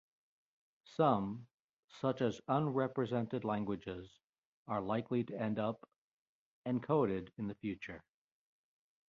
Some, 0.97 1.45
such 1.99 2.21
as 2.23 2.41
unrepresented 2.47 3.45
languages, 3.45 4.09
are 4.67 4.81
likely 4.81 5.23
to 5.25 5.39
end 5.39 5.59
up 5.59 5.87
encoded 6.65 7.29
in 7.37 7.45
the 7.47 7.53
future. 7.53 8.03